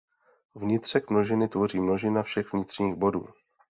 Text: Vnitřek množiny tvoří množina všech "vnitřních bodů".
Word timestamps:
Vnitřek 0.55 1.09
množiny 1.09 1.47
tvoří 1.47 1.79
množina 1.79 2.23
všech 2.23 2.53
"vnitřních 2.53 2.95
bodů". 2.95 3.27